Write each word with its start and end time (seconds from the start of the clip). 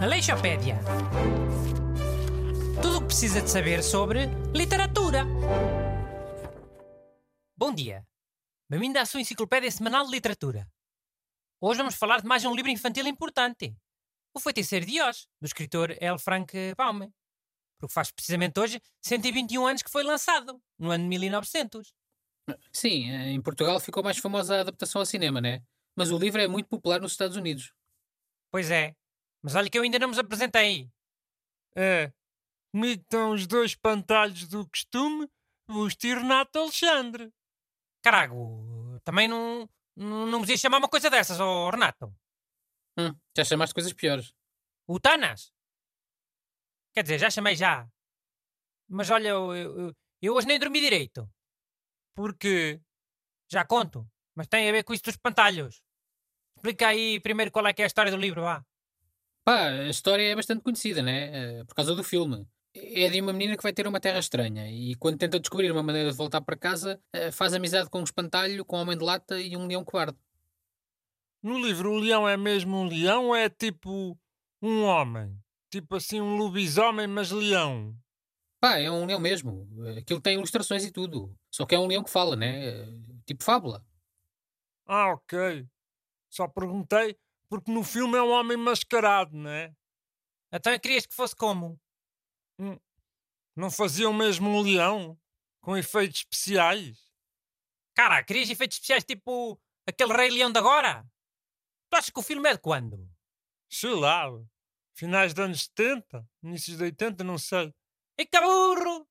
Aleixopédia. 0.00 0.78
Tudo 2.80 2.96
o 2.96 3.00
que 3.02 3.06
precisa 3.08 3.42
de 3.42 3.50
saber 3.50 3.82
sobre 3.82 4.26
literatura. 4.54 5.26
Bom 7.54 7.74
dia. 7.74 8.06
Bem-vindo 8.70 8.98
à 8.98 9.04
sua 9.04 9.20
enciclopédia 9.20 9.70
semanal 9.70 10.06
de 10.06 10.12
literatura. 10.12 10.66
Hoje 11.60 11.78
vamos 11.78 11.96
falar 11.96 12.22
de 12.22 12.26
mais 12.26 12.44
um 12.46 12.54
livro 12.54 12.70
infantil 12.70 13.06
importante. 13.06 13.76
O 14.32 14.40
Feiticeiro 14.40 14.86
de 14.86 15.02
Oz, 15.02 15.26
do 15.40 15.46
escritor 15.46 15.94
L. 16.00 16.18
Frank 16.18 16.74
Baum. 16.76 17.12
Porque 17.78 17.92
faz 17.92 18.10
precisamente 18.10 18.58
hoje 18.58 18.80
121 19.02 19.66
anos 19.66 19.82
que 19.82 19.90
foi 19.90 20.02
lançado, 20.02 20.58
no 20.78 20.90
ano 20.90 21.04
de 21.04 21.10
1900. 21.10 21.92
Sim, 22.72 23.10
em 23.10 23.42
Portugal 23.42 23.78
ficou 23.80 24.02
mais 24.02 24.16
famosa 24.16 24.56
a 24.56 24.60
adaptação 24.62 25.02
ao 25.02 25.06
cinema, 25.06 25.42
né? 25.42 25.62
Mas 25.98 26.12
o 26.12 26.16
livro 26.16 26.40
é 26.40 26.46
muito 26.46 26.68
popular 26.68 27.00
nos 27.00 27.10
Estados 27.10 27.36
Unidos. 27.36 27.74
Pois 28.52 28.70
é. 28.70 28.94
Mas 29.42 29.56
olha 29.56 29.68
que 29.68 29.76
eu 29.76 29.82
ainda 29.82 29.98
não 29.98 30.06
vos 30.06 30.18
apresentei. 30.20 30.88
É. 31.74 32.12
Estão 32.72 33.32
os 33.32 33.48
dois 33.48 33.74
pantalhos 33.74 34.46
do 34.46 34.64
costume, 34.68 35.28
e 35.68 36.14
Renato 36.14 36.56
Alexandre. 36.56 37.32
Carago, 38.00 39.00
também 39.02 39.26
não, 39.26 39.68
não, 39.96 40.24
não 40.26 40.38
vos 40.38 40.48
ia 40.48 40.56
chamar 40.56 40.78
uma 40.78 40.88
coisa 40.88 41.10
dessas, 41.10 41.40
oh 41.40 41.68
Renato. 41.68 42.14
Hum, 42.96 43.12
já 43.36 43.44
chamaste 43.44 43.74
coisas 43.74 43.92
piores. 43.92 44.32
O 44.86 45.00
Tanas? 45.00 45.52
Quer 46.94 47.02
dizer, 47.02 47.18
já 47.18 47.28
chamei 47.28 47.56
já. 47.56 47.90
Mas 48.88 49.10
olha, 49.10 49.30
eu, 49.30 49.52
eu, 49.52 49.96
eu 50.22 50.34
hoje 50.34 50.46
nem 50.46 50.60
dormi 50.60 50.80
direito. 50.80 51.28
Porquê? 52.14 52.80
Já 53.50 53.64
conto, 53.64 54.08
mas 54.36 54.46
tem 54.46 54.68
a 54.68 54.72
ver 54.72 54.84
com 54.84 54.94
isso 54.94 55.02
dos 55.02 55.16
pantalhos. 55.16 55.82
Explica 56.68 56.88
aí 56.88 57.18
primeiro 57.20 57.50
qual 57.50 57.66
é 57.66 57.72
que 57.72 57.80
é 57.80 57.84
a 57.84 57.86
história 57.86 58.12
do 58.12 58.18
livro, 58.18 58.42
vá. 58.42 58.62
Pá, 59.42 59.68
a 59.68 59.88
história 59.88 60.22
é 60.22 60.36
bastante 60.36 60.62
conhecida, 60.62 61.00
né? 61.02 61.60
Eh, 61.60 61.64
Por 61.64 61.74
causa 61.74 61.94
do 61.94 62.04
filme. 62.04 62.46
É 62.74 63.08
de 63.08 63.22
uma 63.22 63.32
menina 63.32 63.56
que 63.56 63.62
vai 63.62 63.72
ter 63.72 63.86
uma 63.88 63.98
terra 63.98 64.18
estranha 64.18 64.70
e 64.70 64.94
quando 64.96 65.16
tenta 65.16 65.40
descobrir 65.40 65.70
uma 65.72 65.82
maneira 65.82 66.10
de 66.10 66.16
voltar 66.16 66.42
para 66.42 66.58
casa, 66.58 67.00
eh, 67.14 67.30
faz 67.32 67.54
amizade 67.54 67.88
com 67.88 68.00
um 68.00 68.04
espantalho, 68.04 68.66
com 68.66 68.76
um 68.76 68.80
homem 68.80 68.98
de 68.98 69.02
lata 69.02 69.40
e 69.40 69.56
um 69.56 69.66
leão 69.66 69.82
cobarde. 69.82 70.18
No 71.42 71.58
livro 71.58 71.92
o 71.92 71.98
leão 71.98 72.28
é 72.28 72.36
mesmo 72.36 72.76
um 72.76 72.86
leão 72.86 73.28
ou 73.28 73.34
é 73.36 73.48
tipo 73.48 74.18
um 74.60 74.82
homem? 74.82 75.34
Tipo 75.72 75.96
assim 75.96 76.20
um 76.20 76.36
lobisomem, 76.36 77.06
mas 77.06 77.30
leão? 77.30 77.96
Pá, 78.60 78.78
é 78.78 78.90
um 78.90 79.06
leão 79.06 79.20
mesmo. 79.20 79.66
Aquilo 79.96 80.20
tem 80.20 80.34
ilustrações 80.34 80.84
e 80.84 80.92
tudo. 80.92 81.34
Só 81.50 81.64
que 81.64 81.74
é 81.74 81.78
um 81.78 81.86
leão 81.86 82.04
que 82.04 82.10
fala, 82.10 82.36
né? 82.36 82.66
Eh, 82.68 82.88
Tipo 83.26 83.44
fábula. 83.44 83.82
Ah, 84.86 85.12
ok. 85.12 85.68
Só 86.30 86.46
perguntei 86.48 87.18
porque 87.48 87.72
no 87.72 87.82
filme 87.82 88.16
é 88.16 88.22
um 88.22 88.30
homem 88.30 88.56
mascarado, 88.56 89.36
né? 89.36 89.74
Então 90.52 90.78
querias 90.78 91.06
que 91.06 91.14
fosse 91.14 91.34
como? 91.34 91.80
Não 93.56 93.70
faziam 93.70 94.12
mesmo 94.12 94.48
um 94.48 94.62
leão? 94.62 95.18
Com 95.60 95.76
efeitos 95.76 96.20
especiais? 96.20 96.98
Cara, 97.94 98.22
querias 98.22 98.48
efeitos 98.48 98.76
especiais 98.76 99.04
tipo 99.04 99.60
aquele 99.86 100.12
Rei 100.12 100.30
Leão 100.30 100.52
de 100.52 100.58
agora? 100.58 101.04
Tu 101.90 101.96
achas 101.96 102.10
que 102.10 102.20
o 102.20 102.22
filme 102.22 102.48
é 102.48 102.52
de 102.52 102.60
quando? 102.60 103.10
Sei 103.70 103.90
lá. 103.90 104.26
Finais 104.94 105.34
dos 105.34 105.44
anos 105.44 105.64
70? 105.64 106.28
Inícios 106.42 106.76
de 106.76 106.84
80, 106.84 107.24
não 107.24 107.38
sei. 107.38 107.74
E 108.18 108.26
que 108.26 108.40
burro! 108.40 109.08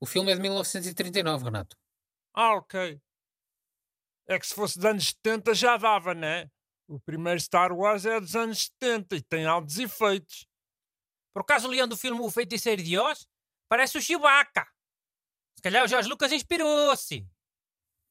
O 0.00 0.06
filme 0.06 0.32
é 0.32 0.34
de 0.34 0.40
1939, 0.40 1.44
Renato. 1.44 1.76
Ah, 2.34 2.54
ok. 2.54 3.00
É 4.28 4.38
que 4.38 4.46
se 4.46 4.54
fosse 4.54 4.76
dos 4.78 4.84
anos 4.84 5.08
70 5.08 5.54
já 5.54 5.76
dava, 5.76 6.14
né? 6.14 6.48
O 6.88 7.00
primeiro 7.00 7.40
Star 7.40 7.72
Wars 7.72 8.04
é 8.06 8.20
dos 8.20 8.34
anos 8.36 8.64
70 8.80 9.16
e 9.16 9.22
tem 9.22 9.46
altos 9.46 9.78
efeitos. 9.78 10.46
Por 11.34 11.40
acaso 11.42 11.66
o 11.66 11.70
leão 11.70 11.88
do 11.88 11.96
filme 11.96 12.20
O 12.20 12.30
Feiticeiro 12.30 12.82
de 12.82 12.98
Oz 12.98 13.26
parece 13.68 13.96
o 13.98 14.02
Chewbacca. 14.02 14.66
Se 15.56 15.62
calhar 15.62 15.84
o 15.84 15.88
Jorge 15.88 16.08
Lucas 16.08 16.32
inspirou-se. 16.32 17.26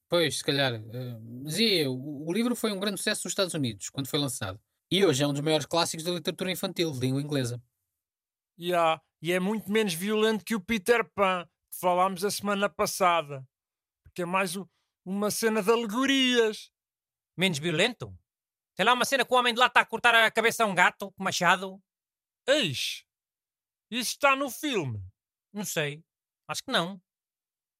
Pois, 0.09 0.37
se 0.39 0.43
calhar. 0.43 0.73
eh, 0.73 1.19
Mas 1.43 1.57
e 1.59 1.85
o, 1.87 2.25
o 2.27 2.33
livro 2.33 2.55
foi 2.55 2.71
um 2.71 2.79
grande 2.79 2.97
sucesso 2.97 3.21
nos 3.25 3.31
Estados 3.31 3.53
Unidos, 3.53 3.89
quando 3.89 4.07
foi 4.07 4.19
lançado. 4.19 4.59
E 4.91 5.05
hoje 5.05 5.23
é 5.23 5.27
um 5.27 5.31
dos 5.31 5.41
maiores 5.41 5.65
clássicos 5.65 6.03
da 6.03 6.11
literatura 6.11 6.51
infantil, 6.51 6.91
de 6.91 6.99
língua 6.99 7.21
inglesa. 7.21 7.61
E 8.57 8.73
há- 8.73 8.99
e 9.21 9.31
é 9.31 9.39
muito 9.39 9.71
menos 9.71 9.93
violento 9.93 10.43
que 10.43 10.55
o 10.55 10.59
Peter 10.61 11.09
Pan, 11.13 11.45
que 11.71 11.79
falámos 11.79 12.25
a 12.25 12.31
semana 12.31 12.67
passada. 12.69 13.45
Porque 14.03 14.23
é 14.23 14.25
mais 14.25 14.55
u- 14.57 14.69
uma 15.05 15.31
cena 15.31 15.61
de 15.61 15.71
alegorias. 15.71 16.71
Menos 17.37 17.59
violento? 17.59 18.17
Sei 18.75 18.85
lá, 18.85 18.93
uma 18.93 19.05
cena 19.05 19.25
que 19.25 19.33
o 19.33 19.37
homem 19.37 19.53
de 19.53 19.59
lá 19.59 19.67
está 19.67 19.81
a 19.81 19.85
cortar 19.85 20.15
a 20.15 20.31
cabeça 20.31 20.63
a 20.63 20.67
um 20.67 20.75
gato 20.75 21.11
com 21.11 21.23
machado? 21.23 21.81
Eis! 22.47 23.05
Isso 23.89 24.11
está 24.11 24.35
no 24.35 24.49
filme. 24.49 25.03
Não 25.53 25.65
sei. 25.65 26.03
Acho 26.47 26.63
que 26.63 26.71
não. 26.71 27.01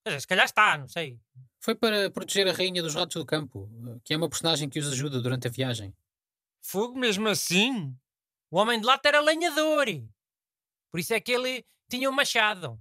Dizer, 0.06 0.22
se 0.22 0.28
calhar 0.28 0.46
está, 0.46 0.78
não 0.78 0.88
sei. 0.88 1.20
Foi 1.60 1.76
para 1.76 2.10
proteger 2.10 2.48
a 2.48 2.54
rainha 2.54 2.82
dos 2.82 2.96
ratos 2.96 3.16
do 3.16 3.26
campo, 3.26 3.70
que 4.04 4.14
é 4.14 4.18
uma 4.18 4.30
personagem 4.30 4.68
que 4.68 4.80
os 4.80 4.92
ajuda 4.92 5.22
durante 5.22 5.48
a 5.48 5.52
viagem. 5.52 5.96
Fogo 6.62 6.98
mesmo 6.98 7.28
assim? 7.28 7.96
O 8.50 8.58
homem 8.58 8.80
de 8.80 8.86
lata 8.86 9.08
era 9.08 9.22
lenhador. 9.22 9.86
Por 10.92 11.00
isso 11.00 11.14
é 11.14 11.22
que 11.22 11.32
ele 11.32 11.66
tinha 11.90 12.10
um 12.10 12.14
machado. 12.14 12.80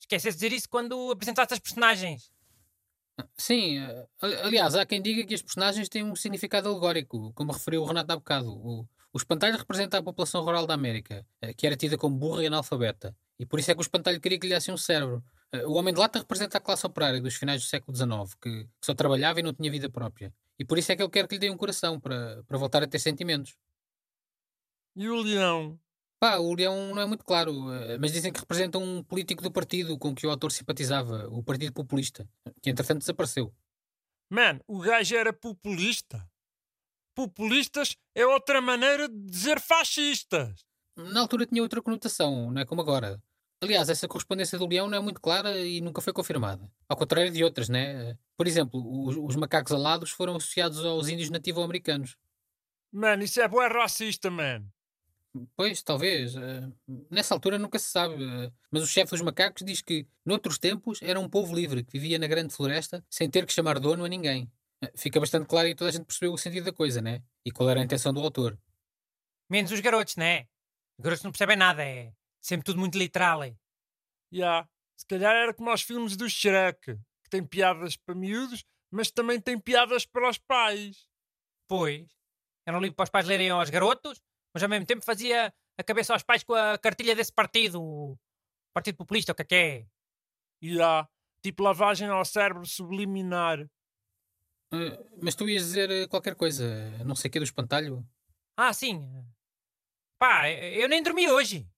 Esqueceste 0.00 0.38
de 0.38 0.46
dizer 0.46 0.56
isso 0.56 0.68
quando 0.68 1.10
apresentaste 1.10 1.54
as 1.54 1.60
personagens. 1.60 2.32
Sim, 3.38 3.78
eh, 3.78 4.06
ali- 4.20 4.34
aliás, 4.36 4.74
há 4.74 4.84
quem 4.84 5.00
diga 5.00 5.26
que 5.26 5.34
as 5.34 5.42
personagens 5.42 5.88
têm 5.88 6.04
um 6.04 6.14
significado 6.16 6.68
alegórico, 6.68 7.32
como 7.34 7.52
referiu 7.52 7.82
o 7.82 7.86
Renato 7.86 8.12
há 8.12 8.16
bocado. 8.16 8.50
O, 8.50 8.82
o 9.12 9.16
espantalho 9.16 9.56
representa 9.56 9.98
a 9.98 10.02
população 10.02 10.42
rural 10.44 10.66
da 10.66 10.74
América, 10.74 11.26
eh, 11.40 11.54
que 11.54 11.66
era 11.66 11.76
tida 11.76 11.96
como 11.96 12.16
burra 12.16 12.42
e 12.42 12.46
analfabeta. 12.46 13.16
E 13.38 13.46
por 13.46 13.58
isso 13.58 13.70
é 13.70 13.74
que 13.74 13.80
o 13.80 13.82
espantalho 13.82 14.20
queria 14.20 14.38
que 14.38 14.46
lhe 14.46 14.54
desse 14.54 14.70
um 14.70 14.76
cérebro. 14.76 15.24
Eh, 15.52 15.66
O 15.66 15.72
homem 15.74 15.94
de 15.94 16.00
lata 16.00 16.18
representa 16.18 16.58
a 16.58 16.60
classe 16.60 16.86
operária 16.86 17.20
dos 17.20 17.34
finais 17.36 17.62
do 17.62 17.66
século 17.68 17.92
XIX, 17.94 18.34
que, 18.34 18.64
que 18.64 18.70
só 18.86 18.94
trabalhava 18.94 19.40
e 19.40 19.42
não 19.42 19.54
tinha 19.54 19.70
vida 19.70 19.88
própria. 19.90 20.32
E 20.58 20.64
por 20.64 20.76
isso 20.78 20.92
é 20.92 20.96
que 20.96 21.02
ele 21.02 21.10
quer 21.10 21.26
que 21.26 21.34
lhe 21.36 21.40
dê 21.40 21.50
um 21.50 21.56
coração, 21.56 21.98
para, 22.00 22.42
para 22.44 22.58
voltar 22.58 22.82
a 22.82 22.86
ter 22.86 22.98
sentimentos. 22.98 23.56
E 24.96 25.08
o 25.08 25.22
leão? 25.22 25.78
Pá, 26.18 26.38
o 26.38 26.54
leão 26.54 26.94
não 26.94 27.02
é 27.02 27.06
muito 27.06 27.24
claro, 27.24 27.72
eh, 27.72 27.98
mas 27.98 28.12
dizem 28.12 28.32
que 28.32 28.40
representa 28.40 28.78
um 28.78 29.02
político 29.02 29.42
do 29.42 29.52
partido 29.52 29.98
com 29.98 30.14
que 30.14 30.26
o 30.26 30.30
autor 30.30 30.50
simpatizava, 30.50 31.28
o 31.28 31.42
Partido 31.42 31.74
Populista, 31.74 32.26
que 32.62 32.70
entretanto 32.70 33.00
desapareceu. 33.00 33.54
Man, 34.30 34.60
o 34.66 34.80
gajo 34.80 35.14
era 35.14 35.32
populista. 35.32 36.26
Populistas 37.14 37.96
é 38.14 38.26
outra 38.26 38.60
maneira 38.60 39.08
de 39.08 39.26
dizer 39.26 39.60
fascistas. 39.60 40.64
Na 40.96 41.20
altura 41.20 41.46
tinha 41.46 41.62
outra 41.62 41.82
conotação, 41.82 42.50
não 42.50 42.60
é 42.60 42.64
como 42.64 42.80
agora. 42.80 43.22
Aliás, 43.62 43.88
essa 43.88 44.08
correspondência 44.08 44.58
do 44.58 44.66
leão 44.66 44.88
não 44.88 44.98
é 44.98 45.00
muito 45.00 45.20
clara 45.20 45.58
e 45.58 45.80
nunca 45.80 46.00
foi 46.00 46.12
confirmada. 46.12 46.70
Ao 46.88 46.96
contrário 46.96 47.30
de 47.30 47.42
outras, 47.42 47.68
né? 47.68 48.16
Por 48.36 48.46
exemplo, 48.46 48.80
os, 49.06 49.16
os 49.16 49.36
macacos 49.36 49.72
alados 49.72 50.10
foram 50.10 50.36
associados 50.36 50.84
aos 50.84 51.08
índios 51.08 51.30
nativo-americanos. 51.30 52.16
Man, 52.92 53.22
isso 53.22 53.40
é 53.40 53.48
bué 53.48 53.66
racista, 53.68 54.30
man. 54.30 54.64
Pois, 55.56 55.82
talvez. 55.82 56.36
eh, 56.36 56.68
nessa 57.10 57.34
altura 57.34 57.58
nunca 57.58 57.78
se 57.78 57.88
sabe. 57.90 58.14
eh, 58.22 58.52
mas 58.70 58.82
o 58.82 58.86
chefe 58.86 59.10
dos 59.10 59.22
macacos 59.22 59.62
diz 59.64 59.80
que, 59.82 60.06
noutros 60.24 60.58
tempos, 60.58 61.00
era 61.02 61.18
um 61.20 61.28
povo 61.28 61.54
livre 61.54 61.84
que 61.84 61.92
vivia 61.98 62.18
na 62.18 62.26
grande 62.26 62.54
floresta 62.54 63.04
sem 63.10 63.28
ter 63.30 63.46
que 63.46 63.52
chamar 63.52 63.78
dono 63.80 64.04
a 64.04 64.08
ninguém. 64.08 64.50
Eh, 64.82 64.92
Fica 64.96 65.18
bastante 65.20 65.46
claro 65.46 65.68
e 65.68 65.74
toda 65.74 65.90
a 65.90 65.92
gente 65.92 66.04
percebeu 66.06 66.32
o 66.32 66.38
sentido 66.38 66.64
da 66.64 66.72
coisa, 66.72 67.00
né? 67.02 67.22
E 67.44 67.50
qual 67.50 67.68
era 67.70 67.80
a 67.80 67.84
intenção 67.84 68.12
do 68.12 68.20
autor. 68.20 68.58
Menos 69.50 69.70
os 69.72 69.80
garotos, 69.80 70.16
né? 70.16 70.42
Os 70.98 71.02
garotos 71.04 71.24
não 71.24 71.30
percebem 71.32 71.56
nada, 71.56 71.84
é 71.84 72.12
sempre 72.40 72.64
tudo 72.64 72.78
muito 72.80 72.98
literal. 72.98 73.42
É. 73.42 73.54
Ya, 74.32 74.68
Se 74.96 75.06
calhar 75.06 75.34
era 75.34 75.52
como 75.54 75.70
aos 75.70 75.82
filmes 75.82 76.16
do 76.16 76.28
Shrek, 76.28 76.96
que 77.22 77.30
tem 77.30 77.44
piadas 77.44 77.96
para 77.96 78.14
miúdos, 78.14 78.64
mas 78.90 79.10
também 79.10 79.40
tem 79.40 79.58
piadas 79.58 80.06
para 80.06 80.28
os 80.28 80.38
pais. 80.38 81.06
Pois, 81.68 82.06
era 82.66 82.76
um 82.76 82.80
livro 82.80 82.96
para 82.96 83.04
os 83.04 83.10
pais 83.10 83.26
lerem 83.26 83.50
aos 83.50 83.70
garotos, 83.70 84.20
mas 84.56 84.62
ao 84.62 84.70
mesmo 84.70 84.86
tempo 84.86 85.04
fazia 85.04 85.52
a 85.76 85.84
cabeça 85.84 86.14
aos 86.14 86.22
pais 86.22 86.42
com 86.42 86.54
a 86.54 86.78
cartilha 86.78 87.14
desse 87.14 87.30
partido, 87.30 88.18
Partido 88.72 88.96
Populista, 88.96 89.32
o 89.32 89.34
que 89.34 89.42
é 89.42 89.44
que 89.44 89.54
é? 89.54 89.86
Ya, 90.64 91.06
Tipo 91.42 91.62
lavagem 91.62 92.08
ao 92.08 92.24
cérebro 92.24 92.64
subliminar. 92.64 93.60
Eh, 94.72 95.04
mas 95.22 95.34
tu 95.34 95.46
ias 95.46 95.62
dizer 95.62 95.90
eh, 95.90 96.06
qualquer 96.06 96.34
coisa, 96.34 96.64
não 97.04 97.14
sei 97.14 97.28
o 97.28 97.32
que 97.32 97.38
do 97.38 97.44
espantalho. 97.44 98.02
Ah, 98.56 98.72
sim. 98.72 99.06
Pá, 100.18 100.48
eu 100.48 100.88
nem 100.88 101.02
dormi 101.02 101.30
hoje. 101.30 101.68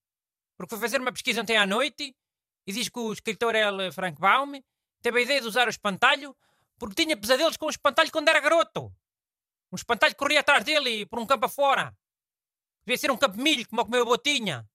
Porque 0.57 0.77
fui 0.77 0.81
fazer 0.81 1.01
uma 1.01 1.11
pesquisa 1.11 1.43
ontem 1.43 1.57
à 1.57 1.67
noite 1.67 2.15
e 2.65 2.73
diz 2.73 2.89
que 2.89 2.99
o 3.01 3.13
escritor 3.13 3.57
L. 3.57 3.91
Frank 3.91 4.21
Baum 4.21 4.53
teve 5.03 5.19
a 5.19 5.23
ideia 5.23 5.41
de 5.41 5.49
usar 5.49 5.67
o 5.67 5.71
espantalho 5.71 6.33
porque 6.79 7.03
tinha 7.03 7.17
pesadelos 7.17 7.57
com 7.57 7.67
o 7.67 7.71
espantalho 7.71 8.13
quando 8.13 8.29
era 8.29 8.39
garoto. 8.39 8.95
Um 9.73 9.75
espantalho 9.75 10.15
corria 10.15 10.39
atrás 10.39 10.63
dele 10.63 11.05
por 11.07 11.19
um 11.19 11.27
campo 11.27 11.47
afora. 11.47 11.93
Devia 12.89 12.97
ser 12.97 13.11
um 13.11 13.19
campo 13.19 13.37
de 13.37 13.43
milho, 13.43 13.69
como 13.69 13.83
o 13.83 13.85
que 13.85 13.91
o 13.91 13.93
meu 13.93 14.01
avô 14.01 14.17
tinha. 14.17 14.67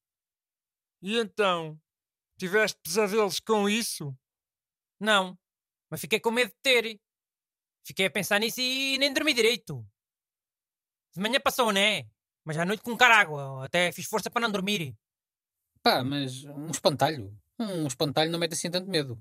E 1.01 1.17
então? 1.17 1.81
Tiveste 2.37 2.79
pesadelos 2.83 3.39
com 3.39 3.67
isso? 3.67 4.15
Não, 4.99 5.35
mas 5.89 5.99
fiquei 5.99 6.19
com 6.19 6.29
medo 6.29 6.49
de 6.49 6.57
ter. 6.61 7.01
Fiquei 7.83 8.05
a 8.05 8.11
pensar 8.11 8.39
nisso 8.39 8.61
e 8.61 8.99
nem 8.99 9.11
dormi 9.11 9.33
direito. 9.33 9.83
De 11.15 11.19
manhã 11.19 11.39
passou, 11.39 11.71
né? 11.71 12.07
Mas 12.45 12.55
à 12.55 12.65
noite 12.65 12.83
com 12.83 12.95
carágua. 12.95 13.65
Até 13.65 13.91
fiz 13.91 14.05
força 14.05 14.29
para 14.29 14.43
não 14.43 14.51
dormir. 14.51 14.95
Pá, 15.81 16.03
mas 16.03 16.43
um 16.43 16.69
espantalho. 16.69 17.35
Um 17.57 17.87
espantalho 17.87 18.29
não 18.29 18.37
mete 18.37 18.53
assim 18.53 18.69
tanto 18.69 18.91
medo. 18.91 19.19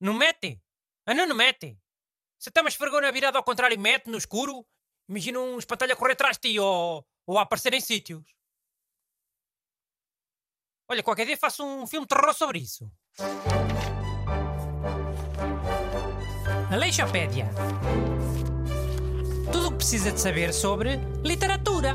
Não 0.00 0.14
mete? 0.14 0.58
Ah, 1.04 1.12
não, 1.12 1.26
não 1.26 1.36
mete. 1.36 1.78
Se 2.38 2.48
está 2.48 2.62
uma 2.62 2.70
esfregona 2.70 3.12
virada 3.12 3.36
ao 3.36 3.44
contrário 3.44 3.74
e 3.74 3.78
mete 3.78 4.06
no 4.06 4.16
escuro, 4.16 4.66
imagina 5.06 5.38
um 5.40 5.58
espantalho 5.58 5.92
a 5.92 5.96
correr 5.96 6.14
atrás 6.14 6.38
de 6.38 6.52
ti 6.52 6.58
ou, 6.58 7.06
ou 7.26 7.38
a 7.38 7.42
aparecer 7.42 7.74
em 7.74 7.80
sítios. 7.80 8.22
Olha, 10.88 11.02
qualquer 11.02 11.24
dia 11.24 11.36
faço 11.36 11.64
um 11.64 11.86
filme 11.86 12.04
de 12.04 12.08
terror 12.08 12.34
sobre 12.34 12.58
isso. 12.58 12.90
Aleixopédia. 16.70 17.48
Tudo 19.52 19.68
o 19.68 19.70
que 19.70 19.76
precisa 19.78 20.10
de 20.12 20.20
saber 20.20 20.52
sobre 20.52 20.96
literatura. 21.22 21.94